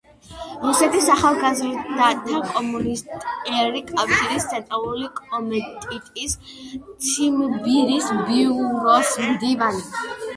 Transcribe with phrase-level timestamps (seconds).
[0.61, 6.33] რუსეთის ახალგაზრდათა კომუნისტური კავშირის ცენტრალური კომიტეტის
[7.09, 9.85] ციმბირის ბიუროს მდივანი.